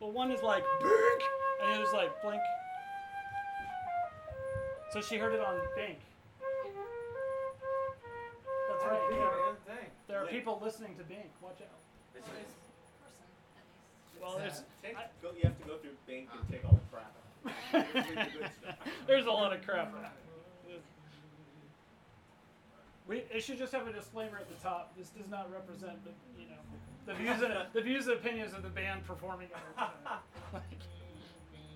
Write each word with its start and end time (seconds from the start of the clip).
Well, 0.00 0.12
one 0.12 0.30
is 0.30 0.42
like 0.42 0.64
Bink, 0.80 1.22
and 1.62 1.70
the 1.72 1.74
other's 1.76 1.92
like 1.92 2.10
blink. 2.22 2.40
So 4.92 5.00
she 5.00 5.16
heard 5.16 5.34
it 5.34 5.40
on 5.40 5.60
Bink. 5.76 5.98
That's 8.70 8.84
right. 8.84 9.00
There 9.10 9.26
are, 9.26 9.56
there 10.08 10.22
are 10.22 10.26
people 10.26 10.60
listening 10.62 10.94
to 10.96 11.04
Bink. 11.04 11.26
Watch 11.42 11.58
out. 11.62 11.68
This 12.14 12.22
is- 12.24 12.30
Well, 14.20 14.38
there's 14.38 14.62
Take, 14.82 14.96
I- 14.96 15.06
go, 15.22 15.30
you 15.36 15.42
have 15.44 15.58
to 15.60 15.66
go 15.66 15.76
through 15.78 15.96
Bink 16.06 16.28
and 16.32 16.48
take 16.50 16.64
all 16.64 16.78
the 16.78 16.96
crap 16.96 17.12
out. 17.14 18.48
there's 19.06 19.26
a 19.26 19.30
lot 19.30 19.52
of 19.52 19.62
crap. 19.64 19.92
We 23.06 23.24
it 23.32 23.42
should 23.42 23.56
just 23.58 23.72
have 23.72 23.86
a 23.88 23.92
disclaimer 23.92 24.36
at 24.38 24.48
the 24.48 24.62
top. 24.62 24.92
This 24.98 25.08
does 25.08 25.28
not 25.30 25.50
represent 25.50 26.04
the 26.04 26.10
you 26.38 26.46
know 26.48 26.56
the 27.08 27.14
views 27.14 27.40
and 27.42 27.54
the 27.72 27.80
views 27.80 28.06
and 28.06 28.16
opinions 28.16 28.52
of 28.54 28.62
the 28.62 28.68
band 28.68 29.04
performing. 29.06 29.48
at 29.54 29.62
our 29.80 29.88
time. 30.04 30.20
Like, 30.52 30.62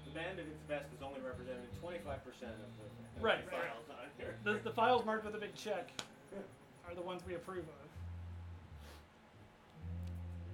The 0.04 0.12
band 0.12 0.38
at 0.38 0.44
its 0.46 0.62
best 0.68 0.86
is 0.94 1.02
only 1.02 1.20
represented 1.20 1.64
25% 1.82 1.96
of 1.96 2.20
the, 2.36 2.44
of 2.44 3.24
Right, 3.24 3.44
the 3.48 3.56
right. 3.56 3.64
files 3.72 3.88
on 3.90 3.96
here. 4.18 4.36
the, 4.44 4.60
the 4.62 4.70
files 4.74 5.04
marked 5.06 5.24
with 5.24 5.34
a 5.34 5.38
big 5.38 5.54
check 5.54 5.88
are 6.88 6.94
the 6.94 7.00
ones 7.02 7.22
we 7.26 7.34
approve 7.34 7.64
of. 7.64 7.88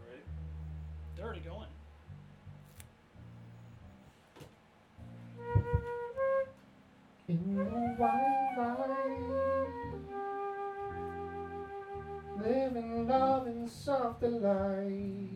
Right? 0.09 0.25
They're 1.17 1.25
already 1.27 1.41
going. 1.41 1.67
Love 13.69 13.75
in 13.75 13.75
soft 13.85 14.21
delight, 14.21 15.29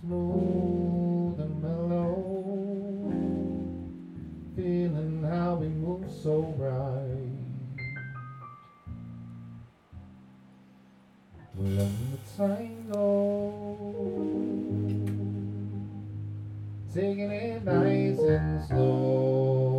smooth 0.00 1.40
and 1.40 1.62
mellow, 1.62 3.12
feeling 4.56 5.22
how 5.28 5.54
we 5.54 5.68
move 5.68 6.10
so 6.22 6.54
right. 6.58 7.06
We're 11.54 11.82
on 11.82 11.94
the 12.12 12.18
tango. 12.36 12.96
Taking 16.92 17.30
it 17.30 17.64
nice 17.64 18.18
and 18.18 18.66
slow. 18.66 19.69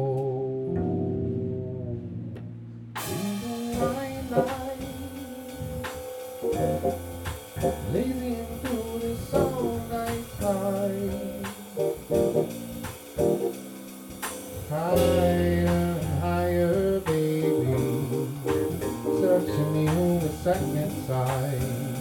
Lazy 7.62 8.38
into 8.40 9.00
this 9.00 9.34
all 9.36 9.78
night 9.92 10.26
time. 10.40 11.46
Higher 14.68 16.00
higher, 16.22 17.00
baby, 17.02 17.74
searching 19.22 19.90
a 19.90 20.30
second 20.42 21.08
time. 21.08 21.92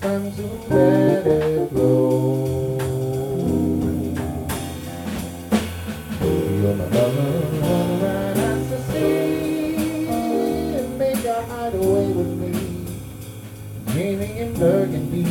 Time 0.00 0.32
to 0.32 0.42
let 0.70 1.26
it 1.26 1.68
flow. 1.70 2.51
With 12.12 12.28
me, 12.28 12.52
dreaming 13.86 14.36
in 14.36 14.54
Burgundy. 14.54 15.24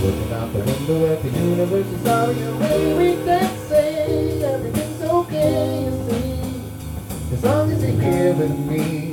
Looking 0.00 0.32
out 0.32 0.52
the 0.52 0.60
window 0.60 1.12
at 1.12 1.22
the 1.22 1.28
universe 1.28 1.86
is 1.86 2.06
all 2.06 2.32
your 2.32 2.56
way. 2.58 2.94
We 2.94 3.24
can 3.24 3.58
say 3.68 4.42
everything's 4.42 5.02
okay, 5.02 5.84
you 5.84 5.92
see. 6.08 7.34
As 7.34 7.44
long 7.44 7.70
as 7.70 7.82
you're 7.82 8.00
here 8.00 8.32
with 8.32 8.58
me, 8.58 9.10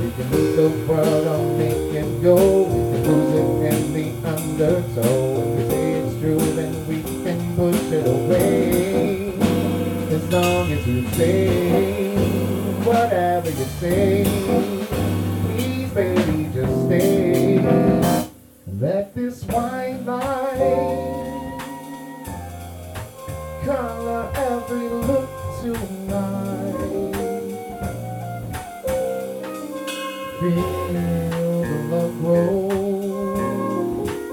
we 0.00 0.10
can 0.10 0.26
move 0.30 0.56
the 0.56 0.68
world 0.92 1.26
on, 1.28 1.58
make 1.58 1.94
it 1.94 2.22
go. 2.22 2.64
We 2.64 2.80
can 2.92 3.02
lose 3.06 3.34
it 3.34 3.74
in 3.74 3.92
the 3.92 4.06
undertow. 4.28 5.42
If 5.42 5.46
we 5.56 5.62
say 5.70 5.92
it's 5.92 6.14
true, 6.20 6.46
then 6.58 6.72
we 6.88 7.02
can 7.22 7.56
push 7.56 7.92
it 7.92 8.06
away. 8.06 9.34
As 10.10 10.32
long 10.32 10.72
as 10.72 10.86
you 10.86 11.08
say 11.10 11.93
you 13.84 14.86
please, 15.44 15.90
baby, 15.92 16.50
just 16.54 16.86
stay. 16.86 17.58
Let 18.80 19.14
this 19.14 19.44
white 19.44 20.00
light 20.04 21.54
color 23.64 24.30
every 24.36 24.88
look 24.88 25.28
tonight. 25.60 26.74
Feel 30.40 30.92
the 30.92 31.78
love 31.90 32.14
grow 32.20 32.68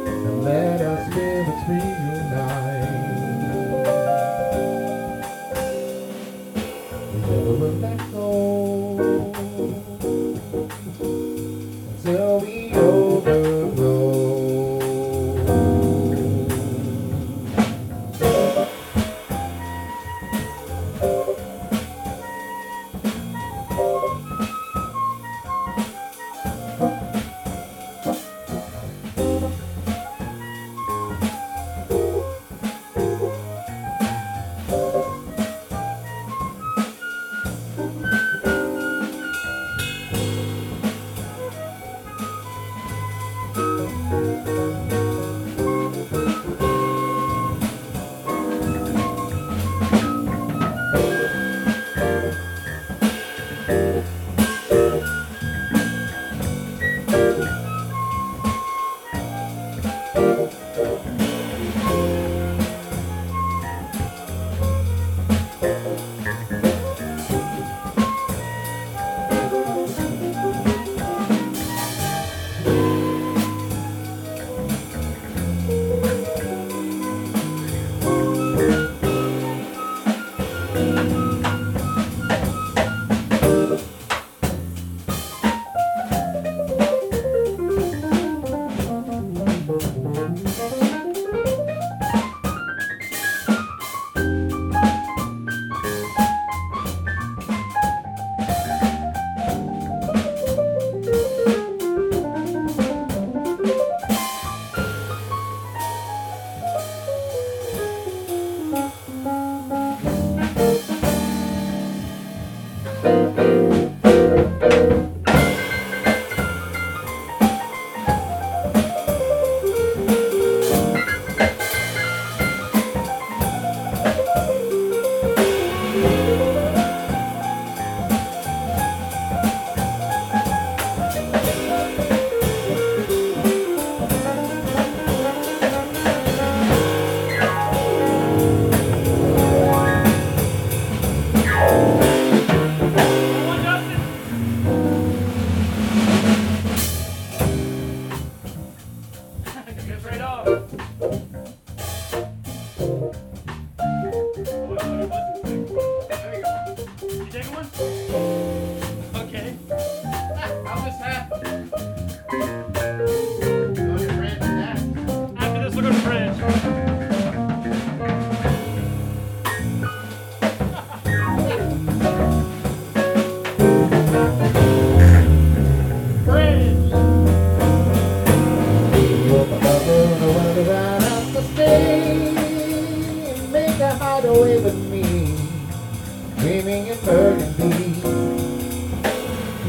and 0.07 0.43
let 0.43 0.81
our 0.81 0.99
spirits 1.11 1.63
reunite. 1.69 2.71
Never 7.13 7.53
will 7.53 8.10
Música 90.31 90.80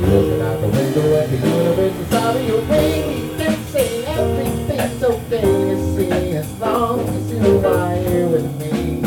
Looking 0.02 0.42
out 0.42 0.60
the 0.60 0.68
window 0.68 1.14
at 1.14 1.30
the 1.30 1.36
universe 1.36 1.96
inside 1.96 2.36
of 2.36 2.48
your 2.48 2.60
can 2.66 3.56
say 3.66 4.04
everything's 4.04 5.02
okay. 5.02 5.46
You 5.68 5.76
see, 5.96 6.10
as 6.36 6.50
long 6.58 7.00
as 7.00 7.32
you 7.32 7.58
are 7.64 7.94
here 7.94 8.26
with 8.26 8.50
me. 8.58 9.00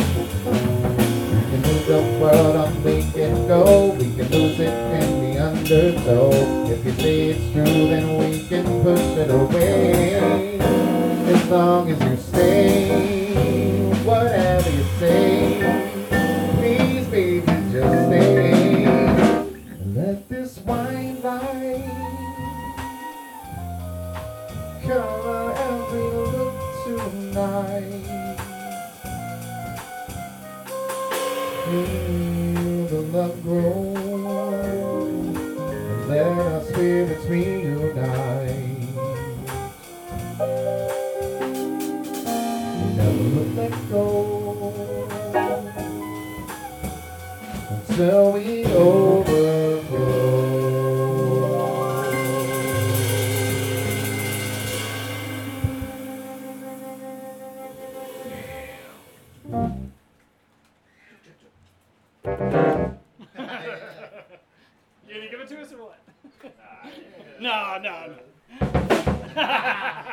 We 1.35 1.41
can 1.51 1.61
move 1.61 1.85
the 1.85 2.01
world 2.21 2.55
on, 2.55 2.83
we 2.83 3.01
can 3.11 3.47
go. 3.47 3.91
We 3.91 4.15
can 4.15 4.27
lose 4.31 4.59
it 4.59 4.73
in 5.01 5.07
the 5.21 5.39
undertow. 5.43 6.31
If 6.71 6.85
you 6.85 6.93
say 6.93 7.29
it's 7.31 7.53
true, 7.53 7.87
then 7.89 8.17
we 8.17 8.47
can 8.47 8.65
push 8.83 9.01
it 9.01 9.29
away. 9.31 10.59
As 11.27 11.49
long 11.49 11.89
as 11.91 11.99
you 12.01 12.24
Feel 31.65 32.85
the 32.85 33.01
love 33.11 33.41
grow 33.41 33.95
and 35.67 36.07
let 36.07 36.27
our 36.27 36.61
spirits 36.61 37.25
reunite. 37.25 38.85
Never 42.95 43.45
let 43.55 43.73
go 43.89 44.03
until 47.71 48.33
we 48.33 48.65
overflow. 48.65 49.65
You 59.49 59.84
no, 67.55 67.77
no, 67.79 68.07
no. 68.07 70.01